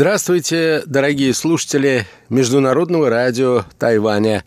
[0.00, 4.44] Здравствуйте, дорогие слушатели Международного радио Тайваня.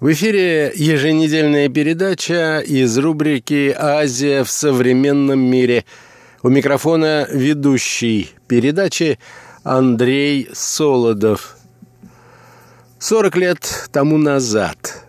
[0.00, 5.84] В эфире еженедельная передача из рубрики «Азия в современном мире».
[6.42, 9.18] У микрофона ведущий передачи
[9.64, 11.58] Андрей Солодов.
[12.98, 15.04] 40 лет тому назад,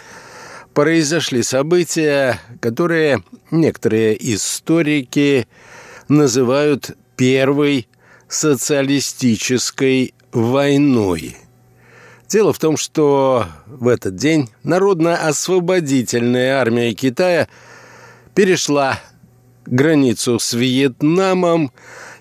[0.78, 5.48] произошли события, которые некоторые историки
[6.08, 7.88] называют первой
[8.30, 11.36] социалистической войной.
[12.30, 17.48] Дело в том, что в этот день Народно-освободительная армия Китая
[18.36, 19.00] перешла
[19.66, 21.72] границу с Вьетнамом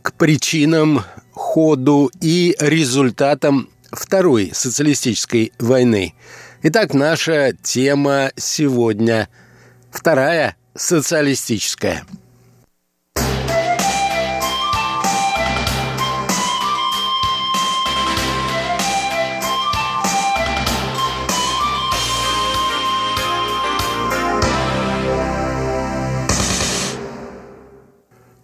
[0.00, 1.02] к причинам
[1.48, 6.14] ходу и результатам Второй социалистической войны.
[6.62, 9.30] Итак, наша тема сегодня–
[9.90, 12.04] Вторая социалистическая.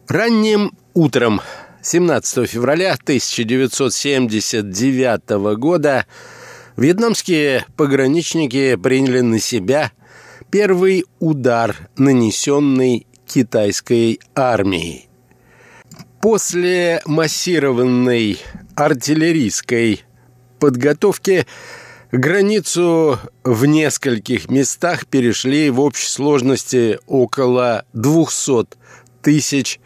[0.09, 1.43] Ранним утром
[1.85, 6.07] 17 февраля 1979 года
[6.79, 9.93] вьетнамские пограничники приняли на себя
[10.51, 15.11] первый удар, нанесенный китайской армией.
[16.23, 18.39] После массированной
[18.77, 20.05] артиллерийской
[20.59, 21.47] подготовки
[22.13, 28.69] границу в нескольких местах перешли в общей сложности около 200
[29.21, 29.81] тысяч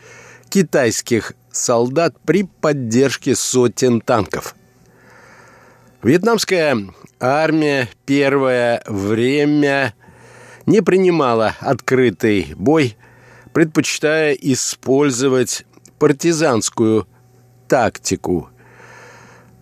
[0.49, 4.55] китайских солдат при поддержке сотен танков.
[6.03, 6.77] Вьетнамская
[7.21, 9.95] армия первое время
[10.67, 12.97] не принимала открытый бой,
[13.53, 15.65] предпочитая использовать
[15.99, 17.09] партизанскую
[17.67, 18.49] тактику.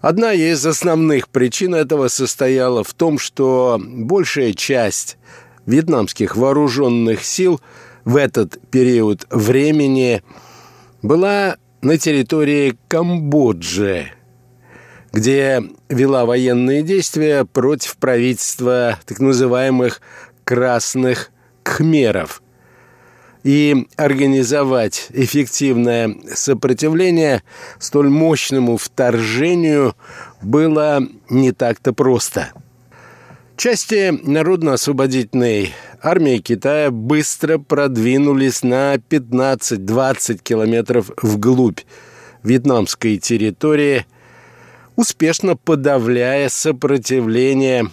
[0.00, 5.16] Одна из основных причин этого состояла в том, что большая часть
[5.64, 7.60] вьетнамских вооруженных сил
[8.04, 10.22] в этот период времени
[11.02, 14.12] была на территории Камбоджи,
[15.12, 20.00] где вела военные действия против правительства так называемых
[20.44, 21.30] «красных
[21.62, 22.42] кхмеров».
[23.44, 27.44] И организовать эффективное сопротивление
[27.78, 29.94] столь мощному вторжению
[30.42, 31.00] было
[31.30, 32.50] не так-то просто–
[33.56, 35.74] Части Народно-освободительной
[36.06, 41.80] армии Китая быстро продвинулись на 15-20 километров вглубь
[42.44, 44.06] вьетнамской территории,
[44.94, 47.90] успешно подавляя сопротивление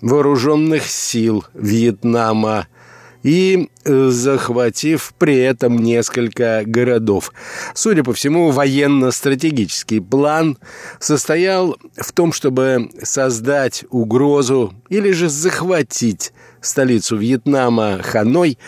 [0.00, 2.68] вооруженных сил Вьетнама–
[3.22, 7.32] и э, захватив при этом несколько городов.
[7.74, 10.58] Судя по всему, военно-стратегический план
[11.00, 18.58] состоял в том, чтобы создать угрозу или же захватить столицу Вьетнама Ханой,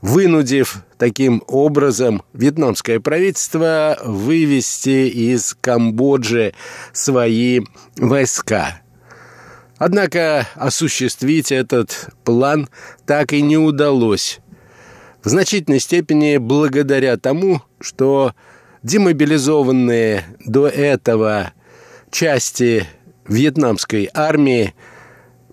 [0.00, 6.54] вынудив таким образом вьетнамское правительство вывести из Камбоджи
[6.92, 7.60] свои
[7.96, 8.80] войска–
[9.78, 12.68] Однако осуществить этот план
[13.06, 14.40] так и не удалось.
[15.22, 18.34] В значительной степени благодаря тому, что
[18.82, 21.52] демобилизованные до этого
[22.10, 22.86] части
[23.28, 24.74] вьетнамской армии,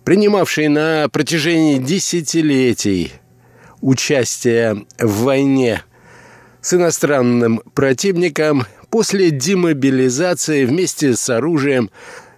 [0.04, 3.13] принимавшие на протяжении десятилетий
[3.81, 5.83] участие в войне
[6.62, 11.92] с иностранным противником, после демобилизации вместе с оружием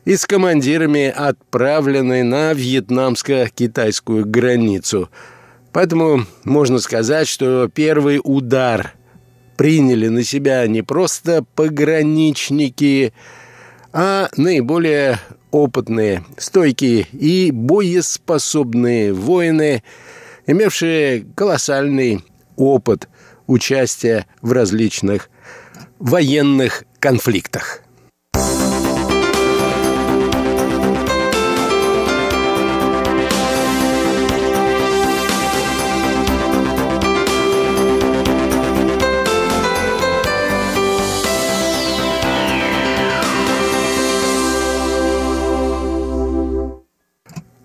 [0.08, 5.10] и с командирами, отправленной на вьетнамско-китайскую границу.
[5.74, 8.94] Поэтому можно сказать, что первый удар
[9.58, 13.12] приняли на себя не просто пограничники,
[13.92, 15.20] а наиболее
[15.52, 19.84] опытные, стойкие и боеспособные воины,
[20.46, 22.24] имевшие колоссальный
[22.56, 23.10] опыт
[23.46, 25.30] участия в различных
[26.00, 27.82] военных конфликтах.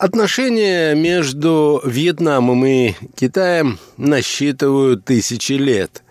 [0.03, 6.03] Отношения между Вьетнамом и Китаем насчитывают тысячи лет.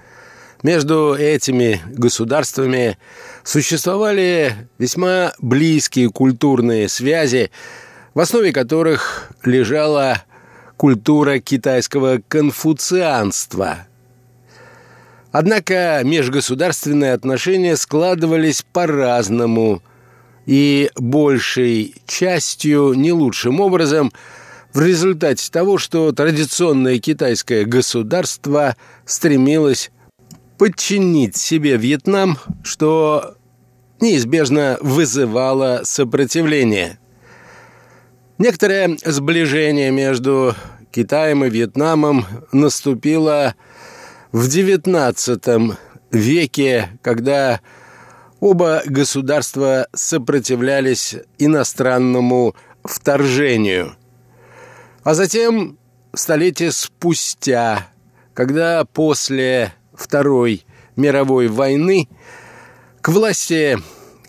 [0.63, 2.97] Между этими государствами
[3.43, 7.51] существовали весьма близкие культурные связи,
[8.13, 10.23] в основе которых лежала
[10.77, 13.79] культура китайского конфуцианства.
[15.33, 19.83] Однако межгосударственные отношения складывались по-разному–
[20.45, 24.11] и большей частью не лучшим образом
[24.73, 29.91] в результате того, что традиционное китайское государство стремилось
[30.57, 33.35] подчинить себе Вьетнам, что
[33.99, 36.99] неизбежно вызывало сопротивление.
[38.37, 40.55] Некоторое сближение между
[40.91, 43.55] Китаем и Вьетнамом наступило
[44.31, 45.77] в XIX
[46.11, 47.61] веке, когда
[48.41, 53.95] Оба государства сопротивлялись иностранному вторжению.
[55.03, 55.77] А затем,
[56.15, 57.87] столетия спустя,
[58.33, 60.65] когда после Второй
[60.95, 62.09] мировой войны
[63.01, 63.77] к власти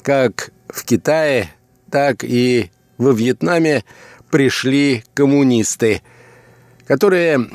[0.02, 1.50] как в Китае,
[1.90, 3.82] так и во Вьетнаме
[4.30, 6.02] пришли коммунисты,
[6.86, 7.48] которые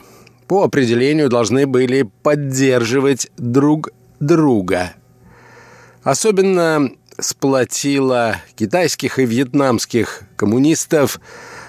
[0.47, 4.93] по определению должны были поддерживать друг друга–
[6.03, 11.19] Особенно сплотила китайских и вьетнамских коммунистов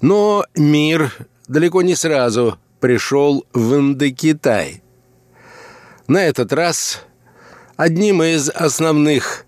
[0.00, 1.12] но мир
[1.48, 4.84] далеко не сразу пришел в Индокитай.
[6.06, 7.02] На этот раз
[7.76, 9.46] одним из основных,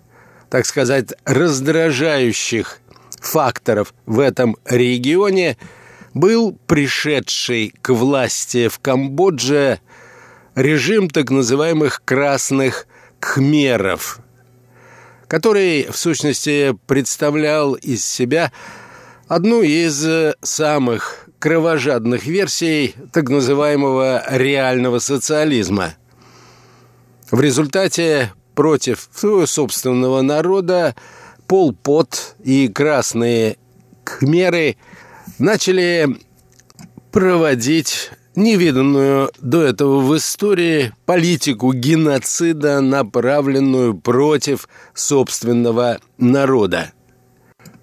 [0.50, 2.80] так сказать, раздражающих
[3.20, 5.56] факторов в этом регионе–
[6.14, 9.80] был пришедший к власти в Камбодже
[10.54, 12.86] режим так называемых «красных
[13.20, 14.20] кхмеров»,
[15.28, 18.52] который, в сущности, представлял из себя
[19.28, 20.06] одну из
[20.42, 25.94] самых кровожадных версий так называемого реального социализма.
[27.30, 30.94] В результате против своего собственного народа
[31.46, 33.56] Пол Пот и красные
[34.04, 34.76] кхмеры–
[35.42, 36.08] начали
[37.10, 46.92] проводить невиданную до этого в истории политику геноцида, направленную против собственного народа.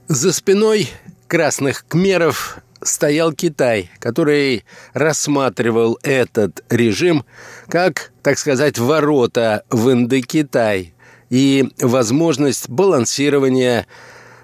[0.08, 0.90] За спиной
[1.28, 4.64] красных кмеров стоял Китай, который
[4.94, 7.26] рассматривал этот режим
[7.68, 10.94] как, так сказать, ворота в Индокитай
[11.30, 13.86] и возможность балансирования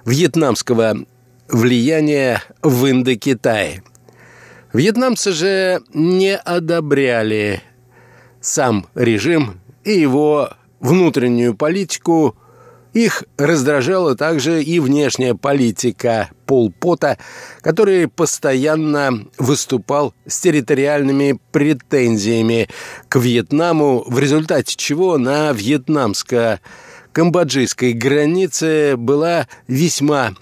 [0.04, 1.06] вьетнамского
[1.50, 3.84] влияние в Индокитае.
[4.74, 7.62] Вьетнамцы же не одобряли
[8.42, 10.50] сам режим и его
[10.80, 12.36] внутреннюю политику.
[12.94, 17.18] Их раздражала также и внешняя политика Пол Пота,
[17.62, 22.70] который постоянно выступал с территориальными претензиями
[23.10, 30.34] к Вьетнаму, в результате чего на вьетнамско-камбоджийской границе была весьма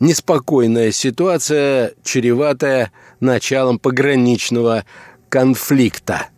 [0.00, 4.84] Неспокойная ситуация, чреватая началом пограничного
[5.28, 6.28] конфликта.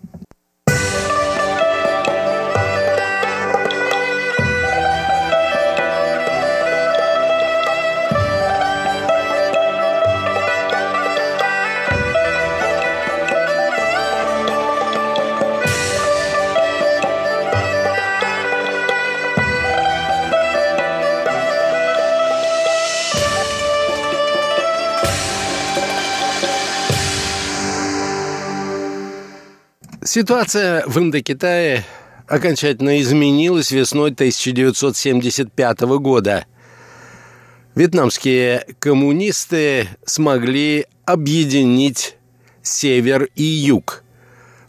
[30.17, 31.85] Ситуация в Индокитае
[32.27, 36.47] окончательно изменилась весной 1975 года.
[37.75, 42.17] Вьетнамские коммунисты смогли объединить
[42.63, 44.05] север и юг.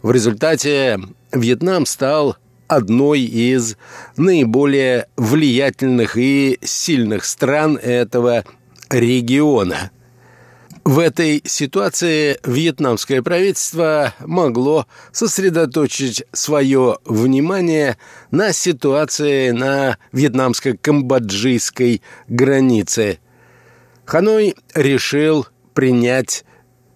[0.02, 1.00] В результате
[1.32, 2.36] Вьетнам стал
[2.66, 3.78] одной из
[4.18, 8.44] наиболее влиятельных и сильных стран этого
[8.90, 9.92] региона.
[10.88, 17.98] В этой ситуации вьетнамское правительство могло сосредоточить свое внимание
[18.30, 23.18] на ситуации на вьетнамско-камбоджийской границе.
[24.06, 26.46] Ханой решил принять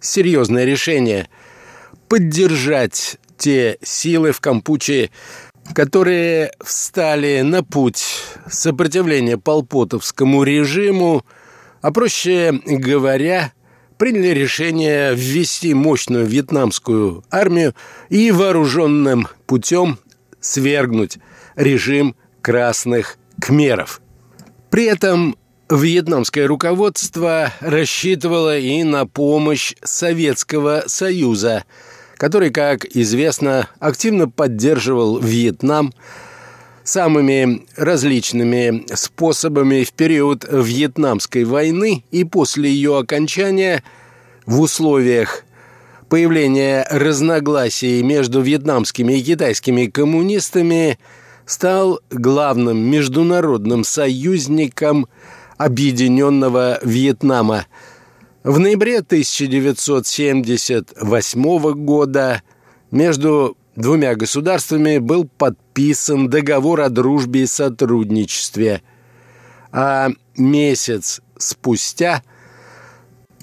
[0.01, 1.29] серьезное решение–
[2.09, 5.11] поддержать те силы в Кампуче,
[5.75, 8.03] которые встали на путь
[8.51, 11.27] сопротивления полпотовскому режиму,
[11.83, 13.53] а проще говоря,
[14.03, 17.73] приняли решение ввести мощную вьетнамскую армию
[18.09, 19.97] и вооруженным путем
[20.41, 21.19] свергнуть
[21.55, 24.01] режим красных кмеров.
[24.71, 25.37] При этом
[25.71, 31.63] вьетнамское руководство рассчитывало и на помощь Советского Союза–
[32.23, 35.93] который, как известно, активно поддерживал Вьетнам
[36.85, 43.83] самыми различными способами в период Вьетнамской войны и после ее окончания
[44.47, 45.45] в условиях
[46.09, 50.99] появления разногласий между вьетнамскими и китайскими коммунистами
[51.47, 55.07] стал главным международным союзником
[55.59, 57.67] объединенного Вьетнама–
[58.45, 62.43] в ноябре 1978 года
[62.91, 68.83] между двумя государствами был подписан договор о дружбе и сотрудничестве,
[69.71, 72.23] а месяц спустя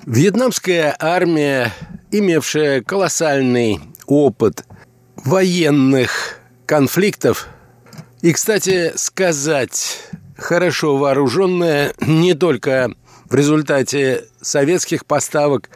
[0.05, 1.73] вьетнамская армия,
[2.11, 4.65] имевшая колоссальный опыт
[5.15, 7.47] военных конфликтов,
[8.21, 9.97] и, кстати, сказать,
[10.37, 12.91] хорошо вооруженная не только
[13.29, 15.69] в результате советских поставок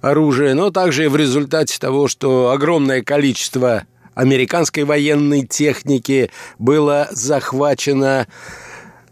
[0.00, 3.84] оружия, но также и в результате того, что огромное количество
[4.18, 8.26] американской военной техники было захвачено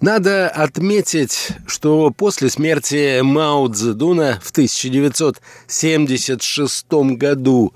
[0.02, 7.72] Надо отметить, что после смерти Мао Цзэдуна в 1976 году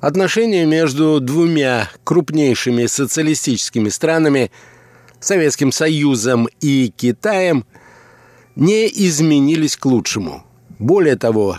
[0.00, 4.52] отношения между двумя крупнейшими социалистическими странами,
[5.18, 7.66] Советским Союзом и Китаем,
[8.54, 10.44] не изменились к лучшему.
[10.78, 11.58] Более того,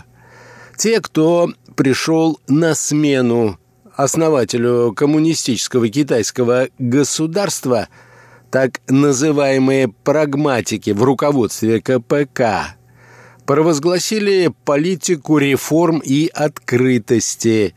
[0.78, 3.58] те, кто пришел на смену
[3.94, 7.88] основателю коммунистического китайского государства–
[8.50, 12.76] так называемые прагматики в руководстве КПК
[13.46, 17.74] провозгласили политику реформ и открытости,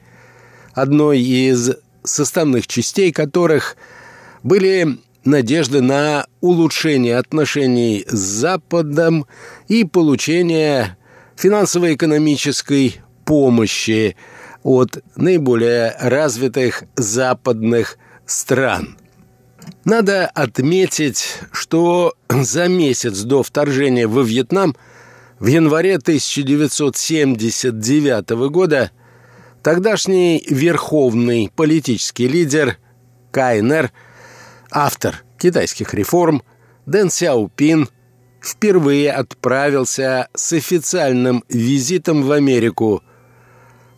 [0.74, 1.72] одной из
[2.04, 3.78] составных частей которых
[4.44, 9.28] были надежды на улучшение отношений с Западом
[9.68, 10.98] и получение
[11.36, 14.16] финансово-экономической помощи
[14.64, 18.98] от наиболее развитых западных стран.
[19.84, 24.76] Надо отметить, что за месяц до вторжения во Вьетнам
[25.40, 28.92] в январе 1979 года
[29.64, 32.78] тогдашний верховный политический лидер
[33.32, 33.92] КНР,
[34.70, 36.44] автор китайских реформ
[36.86, 37.90] Дэн Сяопин
[38.40, 43.02] впервые отправился с официальным визитом в Америку.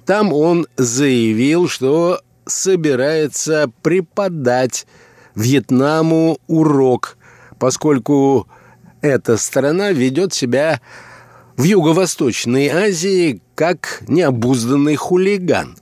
[0.06, 4.86] Там он заявил, что собирается преподать
[5.36, 7.18] Вьетнаму урок,
[7.60, 8.48] поскольку
[9.02, 10.82] эта страна ведет себя
[11.58, 15.78] в Юго-Восточной Азии как необузданный хулиган.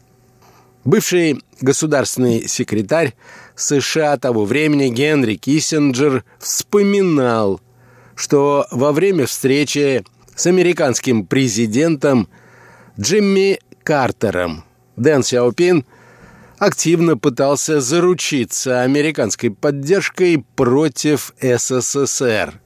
[0.84, 3.14] Бывший государственный секретарь
[3.56, 7.62] США того времени Генри Киссинджер вспоминал,
[8.16, 10.04] что во время встречи
[10.36, 12.28] с американским президентом
[13.00, 14.64] Джимми Картером
[14.96, 15.86] Дэн Сяопин–
[16.62, 22.62] активно пытался заручиться американской поддержкой против СССР.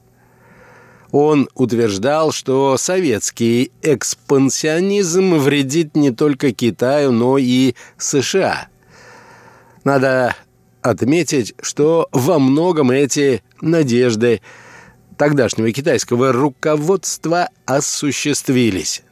[1.12, 8.68] Он утверждал, что советский экспансионизм вредит не только Китаю, но и США.
[9.82, 10.36] Надо
[10.82, 14.42] отметить, что во многом эти надежды
[15.16, 19.05] тогдашнего китайского руководства осуществились.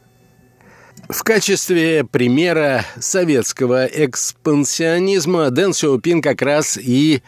[1.08, 7.22] В качестве примера советского экспансионизма Дэн Сяопин как раз и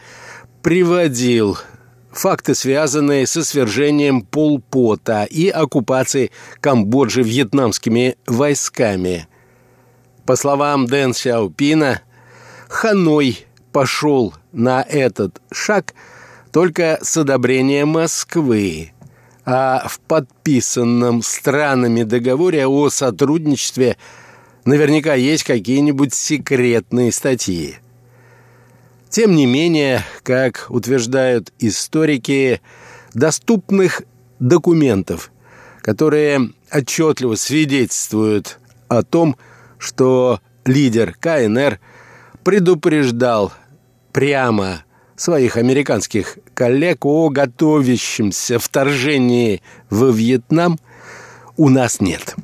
[0.63, 1.59] приводил
[2.11, 9.27] факты, связанные со свержением Полпота и оккупацией Камбоджи вьетнамскими войсками.
[10.25, 12.01] По словам Дэн Сяопина,
[12.69, 15.93] Ханой пошел на этот шаг
[16.51, 18.91] только с одобрения Москвы–
[19.49, 23.95] а в подписанном странами договоре о сотрудничестве
[24.65, 27.77] наверняка есть какие-нибудь секретные статьи.
[29.09, 32.59] Тем не менее, как утверждают историки,
[33.13, 34.01] доступных
[34.41, 35.31] документов,
[35.81, 39.37] которые отчетливо свидетельствуют о том,
[39.77, 41.79] что лидер КНР
[42.43, 43.53] предупреждал
[44.11, 44.83] прямо
[45.17, 50.79] своих американских коллег о готовящемся вторжении во Вьетнам
[51.57, 52.35] у нас нет.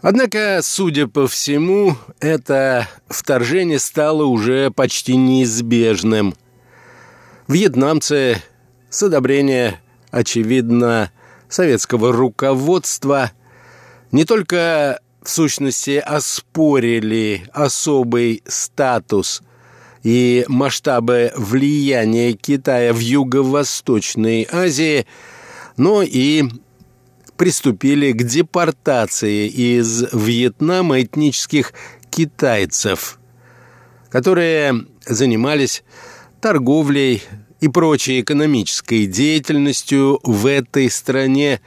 [0.00, 6.34] Однако, судя по всему, это вторжение стало уже почти неизбежным.
[7.48, 8.40] Вьетнамцы
[8.90, 11.10] с одобрения, очевидно,
[11.48, 13.32] советского руководства
[14.12, 19.42] не только в сущности оспорили особый статус–
[20.04, 25.06] и масштабы влияния Китая в Юго-Восточной Азии,
[25.76, 26.44] но и
[27.36, 31.72] приступили к депортации из Вьетнама этнических
[32.10, 33.18] китайцев,
[34.10, 35.82] которые занимались
[36.40, 37.22] торговлей
[37.60, 41.60] и прочей экономической деятельностью в этой стране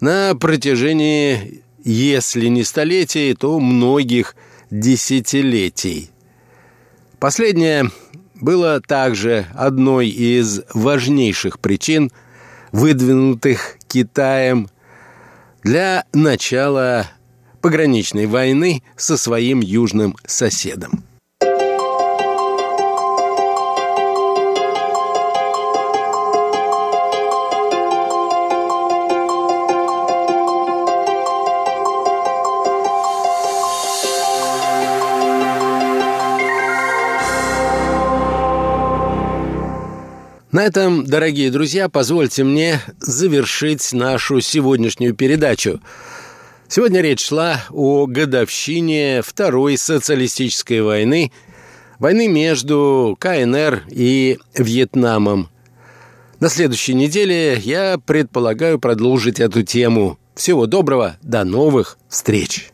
[0.00, 4.34] на протяжении, если не столетий, то многих
[4.70, 6.13] десятилетий.
[7.24, 7.90] Последнее
[8.34, 12.12] было также одной из важнейших причин,
[12.70, 14.68] выдвинутых Китаем
[15.62, 17.06] для начала
[17.62, 21.02] пограничной войны со своим южным соседом.
[40.64, 45.82] Этом, дорогие друзья, позвольте мне завершить нашу сегодняшнюю передачу.
[46.68, 51.32] Сегодня речь шла о годовщине Второй социалистической войны,
[51.98, 55.50] войны между КНР и Вьетнамом.
[56.40, 60.18] На следующей неделе я предполагаю продолжить эту тему.
[60.34, 62.70] Всего доброго, до новых встреч!